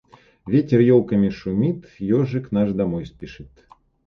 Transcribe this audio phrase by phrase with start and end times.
[0.51, 1.81] Ветер елками шумит,
[2.17, 3.53] ежик наш домой спешит.